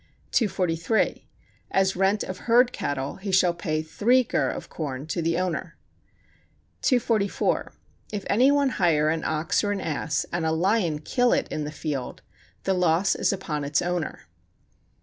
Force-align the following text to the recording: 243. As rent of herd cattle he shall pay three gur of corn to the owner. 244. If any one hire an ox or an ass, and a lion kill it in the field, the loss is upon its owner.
243. 0.31 1.27
As 1.69 1.95
rent 1.95 2.23
of 2.23 2.39
herd 2.49 2.71
cattle 2.73 3.17
he 3.17 3.31
shall 3.31 3.53
pay 3.53 3.83
three 3.83 4.23
gur 4.23 4.49
of 4.49 4.67
corn 4.67 5.05
to 5.05 5.21
the 5.21 5.37
owner. 5.37 5.77
244. 6.81 7.71
If 8.11 8.23
any 8.27 8.49
one 8.49 8.69
hire 8.69 9.09
an 9.09 9.23
ox 9.23 9.63
or 9.63 9.71
an 9.71 9.79
ass, 9.79 10.25
and 10.33 10.43
a 10.43 10.51
lion 10.51 11.01
kill 11.01 11.33
it 11.33 11.47
in 11.49 11.65
the 11.65 11.71
field, 11.71 12.23
the 12.63 12.73
loss 12.73 13.13
is 13.13 13.31
upon 13.31 13.63
its 13.63 13.79
owner. 13.79 14.21